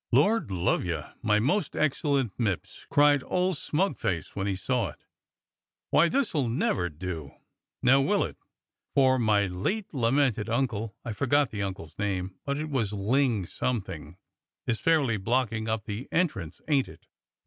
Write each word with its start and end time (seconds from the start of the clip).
"* 0.05 0.11
Lord 0.11 0.49
love 0.49 0.83
you, 0.83 1.03
my 1.21 1.39
most 1.39 1.75
excellent 1.75 2.33
Mipps,' 2.39 2.87
cried 2.89 3.21
old 3.23 3.55
smug 3.55 3.99
face 3.99 4.35
when 4.35 4.47
he 4.47 4.55
saw 4.55 4.89
it, 4.89 5.03
'why, 5.91 6.09
this'll 6.09 6.49
never 6.49 6.89
do, 6.89 7.35
now 7.83 8.01
will 8.01 8.23
it, 8.23 8.37
for 8.95 9.19
my 9.19 9.45
late 9.45 9.93
lamented 9.93 10.49
uncle'— 10.49 10.95
I 11.05 11.13
forget 11.13 11.51
the 11.51 11.61
uncle's 11.61 11.99
name 11.99 12.33
but 12.45 12.57
it 12.57 12.71
was 12.71 12.91
Ling 12.91 13.45
something— 13.45 14.17
*is 14.65 14.79
fairly 14.79 15.17
blocking 15.17 15.69
up 15.69 15.85
the 15.85 16.07
entrance, 16.11 16.61
ain't 16.67 16.87
it?' 16.87 17.05